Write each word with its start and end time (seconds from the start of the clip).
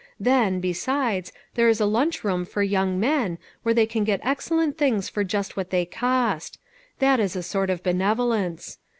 Then, 0.19 0.59
be 0.59 0.73
sides, 0.73 1.31
there 1.53 1.69
is 1.69 1.79
a 1.79 1.85
lunch 1.85 2.23
room 2.23 2.43
for 2.43 2.63
young 2.63 2.99
men, 2.99 3.37
where 3.61 3.75
they 3.75 3.85
can 3.85 4.03
get 4.03 4.19
excellent 4.23 4.75
things 4.75 5.09
for 5.09 5.23
just 5.23 5.55
what 5.55 5.69
they 5.69 5.85
cost; 5.85 6.57
that 6.97 7.19
is 7.19 7.35
a 7.35 7.43
sort 7.43 7.69
of 7.69 7.83
benevolence. 7.83 8.79